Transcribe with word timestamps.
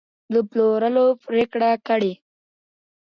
د 0.33 0.35
پلورلو 0.49 1.05
پرېکړه 1.25 1.71
کړې 1.87 2.13